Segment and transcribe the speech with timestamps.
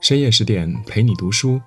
[0.00, 1.60] 深夜十点陪你读书，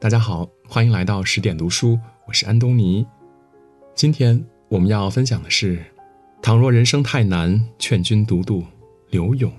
[0.00, 3.06] 大家好，欢迎来到十点读书，我是安东尼。
[3.94, 5.82] 今天我们要分享的是：
[6.42, 8.64] 倘若人生太难，劝君读读
[9.10, 9.52] 刘永。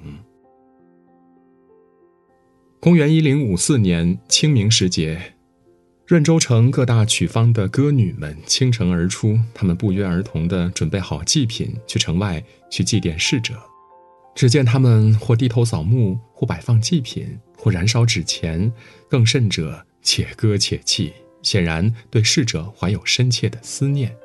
[2.79, 5.35] 公元一零五四年清明时节，
[6.05, 13.55] 润州城各大曲坊的歌女们倾城而出，她们不约而同地准备好祭品，去城外去祭奠逝者。
[14.37, 18.71] 只见他们或低头扫墓，或摆放祭品，或燃烧纸钱，
[19.09, 24.15] 更甚者且歌且泣，显然对逝者怀有深切的思念。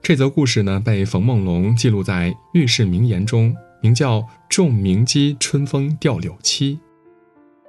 [0.00, 6.76] 这则故事呢，被冯梦龙记录在《御世名言》中，名叫《仲明基春风吊柳七》。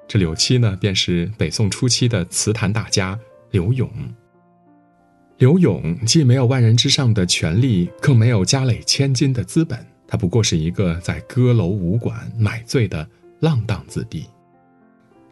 [0.07, 3.89] 这柳七呢，便是北宋初期的词坛大家柳永。
[5.39, 9.95] 柳永既没有万人之上的权力，更没有家累千金的资本。
[10.07, 13.07] 他不过是一个在歌楼舞馆买醉的
[13.39, 14.25] 浪荡子弟。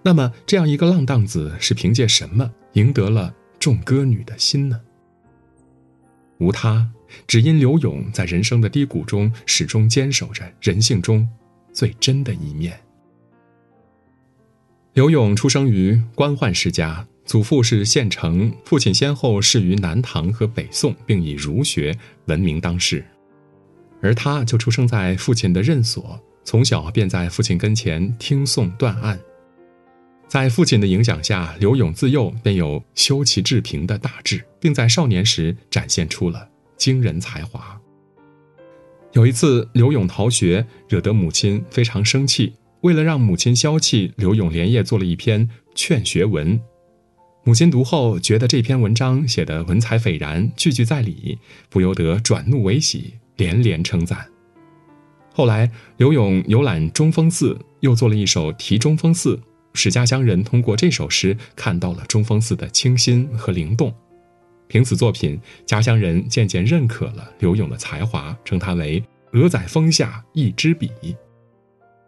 [0.02, 4.82] 那么，这样一个浪荡子是凭借什么赢得了众歌女的心呢？
[6.40, 6.92] 无他，
[7.26, 11.30] 只因刘勇在人生的低谷中始终坚守着人性中
[11.72, 12.78] 最真的一面。
[14.94, 23.06] 刘勇出生于官宦世家，祖父是县丞，父亲先后仕于南唐和北宋，并以儒学闻名当世。
[24.04, 29.18] 而他就出生在父亲的任所，从小便在父亲跟前听诵断案。
[30.28, 37.80] 在父亲的影响下，刘勇自幼便有修齐治平的大志，并在少年时展现出了惊人才华。
[39.14, 42.54] 有一次，刘勇逃学，惹得母亲非常生气。
[42.82, 46.60] 为了让母亲消气，刘勇连夜做了一篇劝学文。
[47.46, 51.38] 母亲读后，觉得这篇文章写得文采斐然，句句在理，
[51.70, 53.14] 不由得转怒为喜。
[53.38, 54.26] 连连称赞。
[55.34, 59.40] 后来，刘勇游览中峰寺，又做了一首题中峰寺，
[59.74, 63.94] 使家乡人通过这首诗看到了中峰寺的清新和灵动。
[64.68, 70.90] 凭此作品，家乡人渐渐认可了刘勇的才华，称他为“鹅仔峰下一支笔”。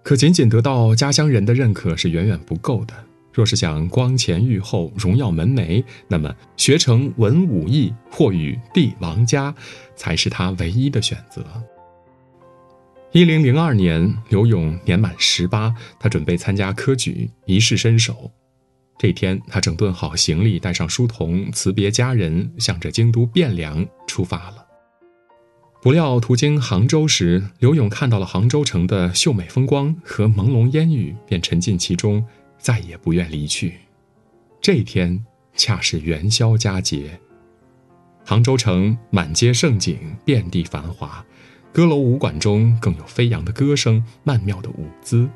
[0.03, 2.93] 可仅仅得到家乡人的认可是远远不够的。
[3.35, 9.53] 若是想光前裕后、荣耀门楣，那么学成文武艺或与帝王家，
[9.93, 11.45] 才是他唯一的选择。
[13.11, 18.31] 一零零二年，刘勇年满十八，他准备参加科举，一试身手。
[18.97, 24.65] 这天，他整顿好行李，带上书童，辞别家人，向着京都汴梁出发了。
[25.81, 32.25] 不料途经杭州时，刘勇看到了杭州城的秀美风光和朦胧烟雨，便沉浸其中。
[32.57, 33.75] 再也不愿离去。
[34.61, 35.23] 这天
[35.55, 37.19] 恰是元宵佳节，
[38.23, 41.23] 杭州城满街盛景，遍地繁华，
[41.71, 45.29] 歌楼舞馆中更有飞扬的歌声，曼妙的舞姿。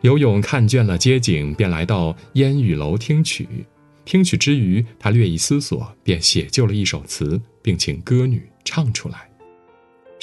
[0.00, 3.66] 刘勇看倦了街景，便来到烟雨楼听曲。
[4.04, 9.30] 听曲之余，他略一思索，便写就了一首词，并请歌女唱出来。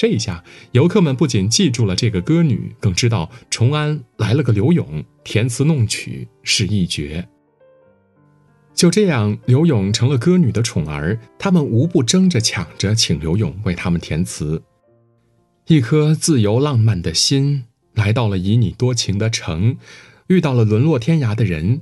[0.02, 0.42] 这一下，
[0.72, 7.28] 游客们不仅记住了这个歌女，更知道崇安来了个刘勇，填词弄曲是一绝。
[8.74, 14.60] 就这样，刘勇成了歌女的宠儿，他们无不争着抢着请刘勇为他们填词。
[15.68, 19.76] 一颗自由浪漫的心来到了旖旎多情的城，
[20.26, 21.80] 遇到了沦落天涯的人，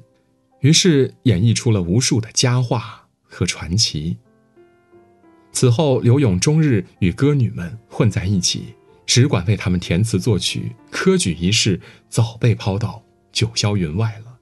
[0.61, 4.19] 于是演绎出了无数的佳话和传奇。
[5.53, 8.75] 此后，刘勇终日与歌女们混在一起，
[9.05, 13.03] 只管为他们填词作曲，科举一事早被抛到
[13.33, 14.39] 九霄云外了。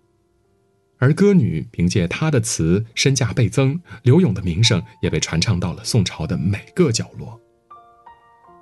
[0.98, 7.40] 而歌女凭借他的词身价倍增，刘勇的名声也被传唱到了宋朝的每个角落。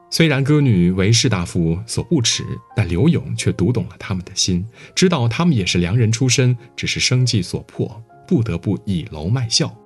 [0.09, 2.45] 虽然歌女为士大夫所不齿，
[2.77, 4.65] 但刘勇却读懂了他们的心，
[4.95, 9.77] 知道他们也是良人出身，只是生计所迫，不得不倚楼卖笑。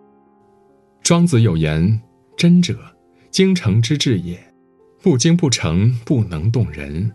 [1.02, 2.00] 庄子有言。
[2.40, 2.74] 真者，
[3.30, 4.38] 精诚之至也；
[5.02, 7.12] 不精不诚，不能动人。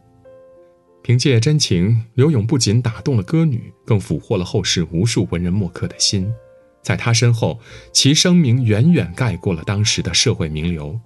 [1.01, 6.31] 凭借真情，刘勇不仅打动了歌女，更俘获了后世无数文人墨客的心。
[6.83, 7.59] 在他身后，
[7.91, 10.99] 其声名远远盖过了当时的社会名流。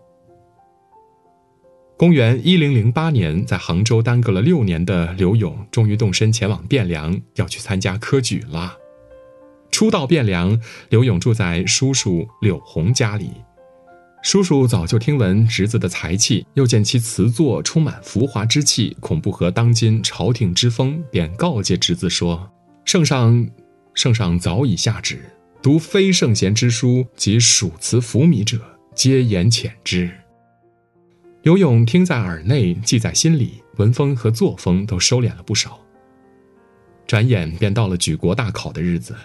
[1.95, 8.75] 公元一零零八年，在杭州耽搁了六年的刘勇，终于动身前往汴梁，要去参加科举了。
[9.71, 10.59] 初到汴梁，
[10.89, 13.31] 刘勇住在叔叔柳红家里。
[14.21, 22.51] 叔叔早就听闻侄子的才气，又见其词作充满浮华之气，恐不合当今朝廷之风，便告诫侄子说
[22.83, 23.49] ：“圣上，
[23.93, 25.21] 圣上早已下旨，
[25.61, 28.59] 读非圣贤之书及属词浮靡者，
[28.93, 30.11] 皆严谴之。”
[31.43, 35.79] 刘勇听在耳内，记在心里，文风和作风都收敛了不少。
[37.07, 39.15] 转眼便到了举国大考的日子，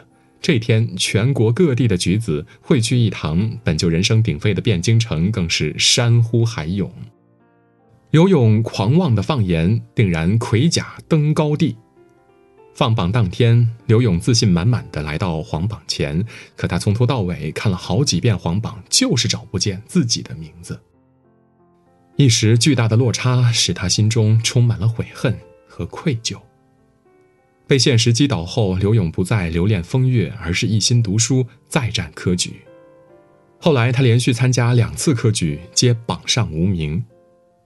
[0.44, 6.93] 这天全国各地的举子汇聚一堂，本就人声鼎沸的汴京城更是山呼海涌。
[8.11, 11.79] 刘勇狂妄的放言，定然盔甲登高地。
[12.75, 16.23] 放榜当天，刘勇自信满满的来到皇榜前，
[16.56, 20.79] 可他从头到尾看了好几遍皇榜，就是找不见自己的名字。
[22.17, 25.35] 一时巨大的落差使他心中充满了悔恨
[25.67, 26.38] 和愧疚。
[27.67, 32.61] 被现实击倒后，刘勇不再留恋风月，而是一心读书，再战科举。
[33.59, 37.03] 后来，他连续参加两次科举，皆榜上无名。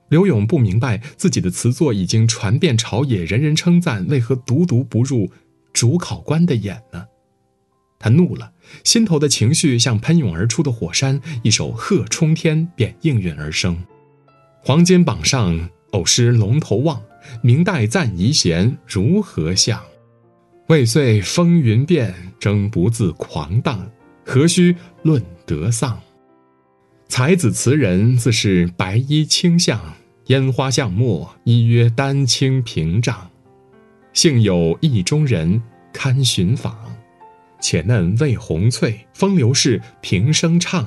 [0.09, 5.31] 刘勇不明白自己的词作已经传遍朝野，人人称赞，为何独独不入
[5.73, 7.07] 主考官的眼呢？
[7.99, 8.53] 他怒了，
[8.85, 13.85] 心头的情绪像喷涌而出的火山，一首鹤冲天便应运而生。
[14.63, 17.03] 黄金榜上偶失龙头望。
[17.43, 19.81] 明代赞遗贤如何相？
[20.69, 23.91] 未遂风云变，争不自狂荡。
[24.25, 25.99] 何须论得丧？
[27.09, 29.81] 才子词人自是白衣卿相，
[30.27, 33.31] 烟花巷陌依约丹青屏障。
[34.13, 36.77] 幸有意中人堪寻访，
[37.61, 40.87] 且嫩未红翠，风流事平生唱。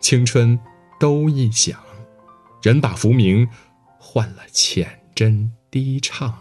[0.00, 0.58] 青春
[0.98, 1.78] 都一响，
[2.62, 3.46] 人把浮名
[3.98, 5.50] 换了浅斟。
[5.70, 6.34] 低唱，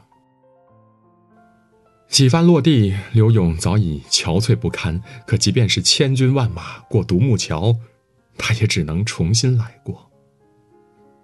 [2.08, 5.00] 几番落地，刘勇早已憔悴不堪。
[5.28, 7.76] 可即便是千军万马过独木桥，
[8.40, 10.10] 他也只能重新来过。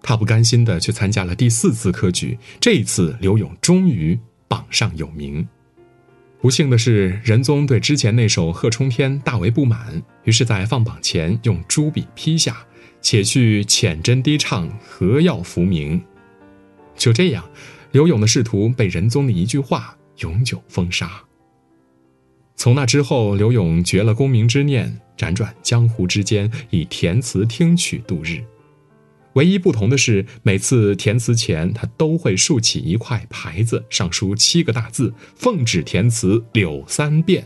[0.03, 5.47] 他不甘心的去参加了第四次科举，这一次刘勇终于榜上有名。
[6.39, 12.55] 不幸的是，仁宗对之前那首《贺冲天》大为不满，于是，在放榜前用朱笔批下
[13.01, 15.99] ：“且去浅斟低唱，何要浮名？”
[16.95, 17.43] 就这样。
[17.95, 21.09] 刘勇的仕途被仁宗的一句话永久封杀。
[22.57, 28.43] 从那之后，刘勇绝了功名之念，辗转江湖之间，以填词听曲度日。
[29.35, 37.45] 唯一不同的是，每次填词前，他都会竖起一块牌子，上书七个大字：“奉旨填词柳三变。”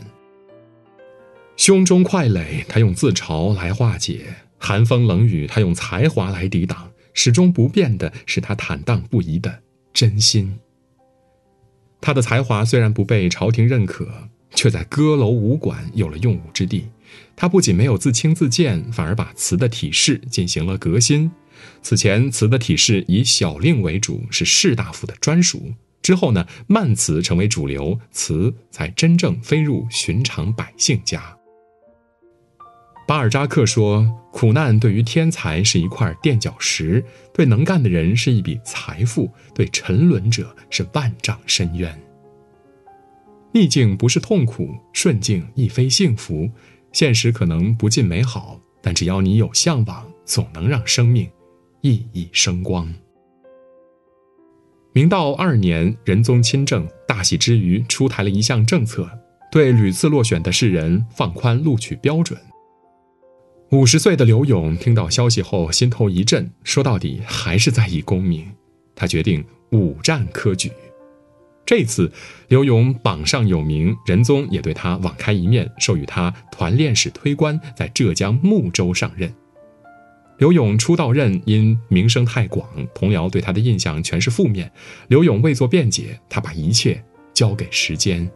[1.56, 4.18] 胸中快垒，他用自嘲来化解；
[4.58, 6.90] 寒风冷雨，他用才华来抵挡。
[7.14, 9.60] 始终不变的是他坦荡不移的。
[9.92, 10.58] 真心。
[12.00, 16.88] 他的才华虽然不被朝廷认可，却在歌楼舞馆有了用武之地。
[17.36, 21.30] 他不仅没有自轻自贱，反而把词的体式进行了革新。
[21.82, 25.74] 此前，词的体式以小令为主，是士大夫的专属。
[26.00, 31.36] 之后呢，慢词成为主流，词才真正飞入寻常百姓家。
[33.10, 37.04] 巴尔扎克说：“苦难对于天才是一块垫脚石，
[37.34, 41.92] 对能干的人是一笔财富，对沉沦者是万丈深渊。
[43.50, 46.48] 逆境不是痛苦，顺境亦非幸福。
[46.92, 51.28] 现实可能不尽美好，但只要你有向往，总能让生命
[51.80, 52.94] 熠熠生光。”
[54.94, 59.10] 明道二年，仁宗亲政，大喜之余，出台了一项政策，
[59.50, 62.40] 对屡次落选的士人放宽录取标准。
[63.70, 68.44] 五十岁的刘勇听到消息后，心头一震，说到底还是在意功名。
[68.96, 70.72] 他决定五战科举。
[71.64, 72.10] 这次，
[72.48, 79.32] 刘勇榜上有名，仁宗也对他网开一面，授予他团练使推官，在浙江睦州上任。
[80.38, 84.72] 刘勇初到任，因名声太广，同僚对他的印象全是负面。
[85.06, 87.00] 刘勇未做辩解，他把一切
[87.32, 88.28] 交给时间。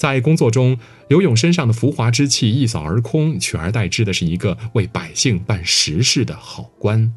[0.00, 0.78] 在工作中，
[1.08, 7.12] 刘勇身上的浮华之气一扫而空，取而代之的是一个为百姓办实事的好官。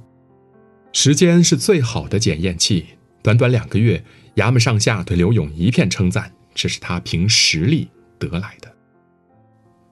[0.92, 2.88] 时间是最好的检验器，
[3.22, 4.04] 短短两个月，
[4.36, 7.88] 衙门上下对刘勇一片称赞，这是他凭实力
[8.20, 8.70] 得来的。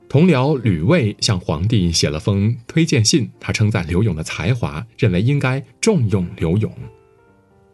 [0.10, 6.70] 同僚吕卫向皇帝写了封推荐信，他称赞刘勇的才华，认为应该重用刘勇。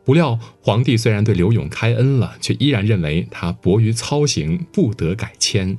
[0.07, 5.77] 不料，皇帝虽然对刘勇开恩了，却依然认为他薄于操行，不得改迁。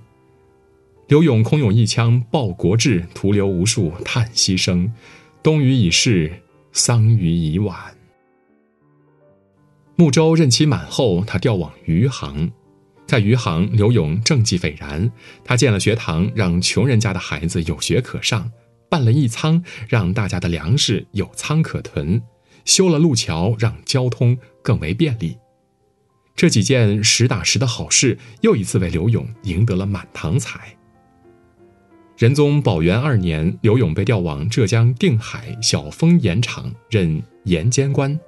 [1.06, 4.92] 刘勇空有一腔报国志，徒留无数叹息声。
[5.42, 6.42] 冬雨已逝，
[6.73, 7.75] 桑榆已晚。
[9.97, 12.50] 穆州任期满后，他调往余杭，
[13.06, 15.11] 在余杭，刘勇政绩斐然。
[15.42, 18.50] 他建了学堂，让穷人家的孩子有学可上；
[18.90, 22.20] 办了义仓，让大家的粮食有仓可囤。
[22.68, 25.38] 修了路桥，让交通更为便利。
[26.37, 30.76] 这几件实打实的好事，又一次为刘勇赢得了满堂彩。
[32.18, 38.18] 仁宗宝元二年，刘勇被调往浙江定海小丰盐场任盐监官。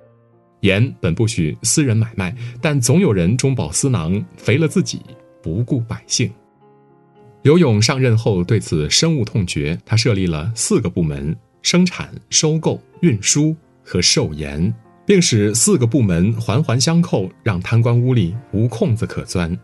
[0.60, 5.02] 盐本不许私人买卖，但总有人中饱私囊，肥了自己，
[5.42, 6.32] 不顾百姓。
[7.42, 13.54] 刘勇上任后对此深恶痛绝，他设立了四个部门：生产、收购、运输
[13.90, 14.72] 和售盐，
[15.04, 19.58] 并使四个部门环环相扣，让贪官污吏无空子可钻。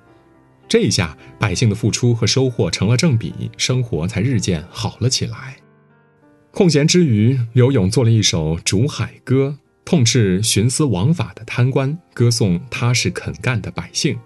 [0.67, 5.57] 这一下，百姓的付出和收获成了正比，生活才日渐好了起来。
[6.51, 14.19] 空闲之余，刘勇做了一首《竹海歌》，痛斥徇私枉法的贪官，歌颂踏实肯干的百姓。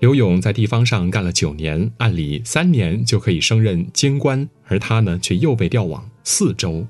[0.00, 6.86] 刘勇在地方上干了九年，按理三年就可以升任京官，而他呢，却又被调往四州。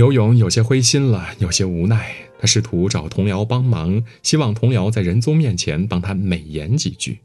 [0.00, 2.14] 刘勇有些灰心了，有些无奈。
[2.38, 7.18] 他试图找同僚帮忙，希望同僚在仁宗面前帮他美言几句。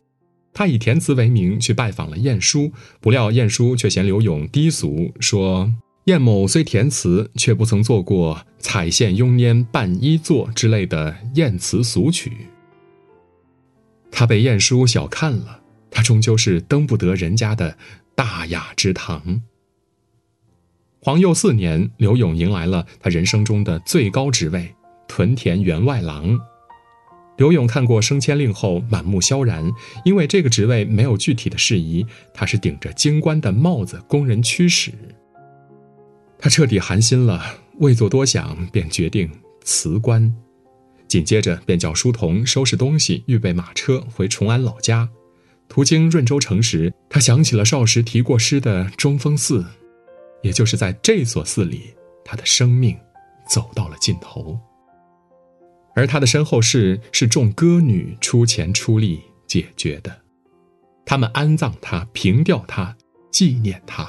[0.53, 5.73] 他以填词为名去拜访了晏殊，不料晏殊却嫌刘勇低俗，说
[6.07, 12.33] 晏某虽填词，却不曾做过“彩线慵拈伴衣坐”之类的艳词俗曲。
[14.11, 17.77] 他被晏殊小看了，他终究是登不得人家的
[18.15, 19.41] 大雅之堂。
[21.05, 24.73] 皇佑四年，刘勇迎来了他人生中的最高职位。
[25.07, 26.35] 屯田员外郎，
[27.37, 29.71] 刘勇看过升迁令后满目萧然，
[30.03, 34.91] 因为这个职位没有具体的事宜，他是顶着京官的帽子供人驱使。
[36.39, 37.39] 他彻底寒心了，
[37.77, 39.29] 未做多想，便决定
[39.61, 40.35] 辞官。
[41.07, 45.07] 紧接着便叫书童收拾东西，预备马车回崇安老家。
[45.69, 49.63] 途经润州城时，他想起了少时提过诗的中峰寺，
[50.41, 52.97] 也就是在这所寺里，他的生命
[53.47, 54.59] 走到了尽头。
[55.95, 60.21] 而他的身后事是众歌女出钱出力解决的，
[61.05, 62.95] 他们安葬他，凭吊他，
[63.31, 64.07] 纪念他。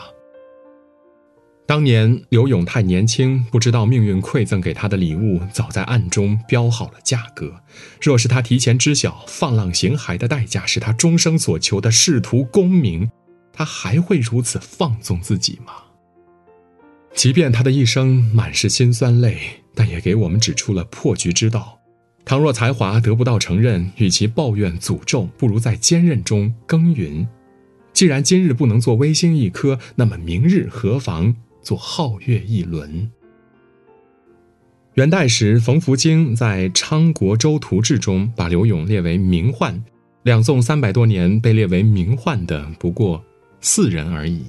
[1.65, 7.61] 当年刘勇太年轻，不知道命运馈赠给他的礼物早在暗中标好了价格。
[8.01, 13.11] 若是他提前知晓放浪形骸的代价是他终生所求的仕途功名，
[13.53, 15.73] 他还会如此放纵自己吗？
[17.17, 19.39] 即便他的一生满是辛酸泪，
[19.75, 21.81] 但也给我们指出了破局之道。
[22.27, 27.27] 倘若才华得不到承认，与其抱怨诅咒，不如在坚韧中耕耘。
[27.95, 33.11] 既然今日不能做微星一颗，那么明日何妨做皓月一轮？
[34.95, 39.81] 元代时，冯福经在《昌国州图志》中把刘永列为名宦，
[40.25, 43.25] 两宋三百多年被列为名宦的不过
[43.63, 44.43] 四人而已。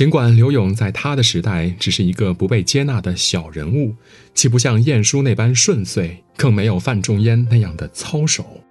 [0.00, 3.94] 尽管刘勇在他的时代只是一个不被接纳的小人物，
[4.32, 8.62] 既不像晏殊那般顺遂，更没有范仲淹那样的操守。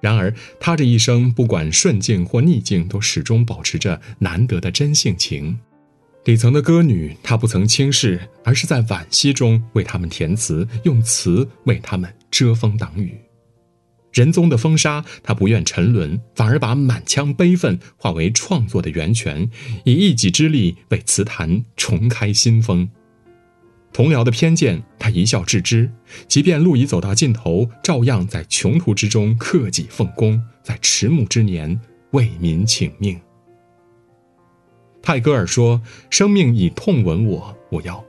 [0.00, 5.58] 然而，他这一生不管顺境或逆境，都始终保持着难得的真性情。
[6.22, 13.18] 底层的歌女，他不曾轻视，而是在惋惜中为他们填词，用词为他们遮风挡雨。
[14.16, 19.50] 仁宗的风沙，他不愿沉沦，反而把满腔悲愤化为创作的源泉，
[19.84, 22.88] 以一己之力为词坛重开新风。
[23.92, 25.90] 同僚的偏见，他一笑置之；
[26.26, 31.78] 即便路已走到尽头，照样在穷途之中克己奉公，在迟暮之年
[32.12, 33.20] 为民请命。
[35.02, 38.02] 泰戈尔说：“生命以痛吻我，我要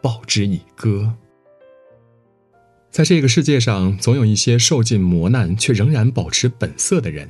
[0.00, 1.14] 报之以歌。”
[2.92, 7.26] 在这个世界上，总有一些受尽磨难却仍然保持本色的人，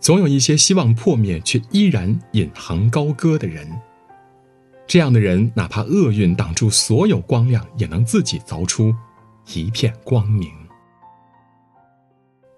[0.00, 3.68] 总有一些希望破灭却依然引吭高歌的人。
[4.86, 8.94] 这样的人，哪怕厄运挡住所有光亮，也能自己凿出
[9.52, 10.50] 一片光明。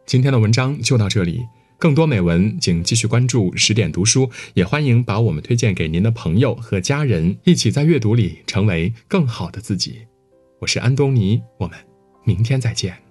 [0.06, 1.44] 今天的文章就到这里，
[1.76, 10.06] 更多美文请继续关注十点读书，也欢迎把我们推荐给您的朋友和家人，一起在阅读里成为更好的自己。
[10.60, 11.93] 我是安东尼，我们。
[12.24, 13.03] 明天再见。